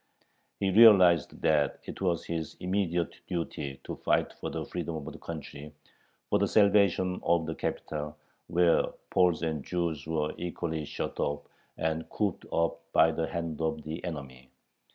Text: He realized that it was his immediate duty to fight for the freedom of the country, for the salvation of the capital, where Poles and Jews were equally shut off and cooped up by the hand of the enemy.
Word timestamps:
He 0.59 0.71
realized 0.71 1.43
that 1.43 1.79
it 1.83 2.01
was 2.01 2.25
his 2.25 2.57
immediate 2.59 3.17
duty 3.27 3.79
to 3.83 3.97
fight 3.97 4.33
for 4.33 4.49
the 4.49 4.65
freedom 4.65 4.95
of 4.95 5.05
the 5.13 5.19
country, 5.19 5.75
for 6.27 6.39
the 6.39 6.47
salvation 6.47 7.19
of 7.21 7.45
the 7.45 7.53
capital, 7.53 8.17
where 8.47 8.83
Poles 9.11 9.43
and 9.43 9.63
Jews 9.63 10.07
were 10.07 10.33
equally 10.39 10.85
shut 10.85 11.19
off 11.19 11.43
and 11.77 12.09
cooped 12.09 12.47
up 12.51 12.81
by 12.93 13.11
the 13.11 13.27
hand 13.27 13.61
of 13.61 13.83
the 13.83 14.03
enemy. 14.03 14.49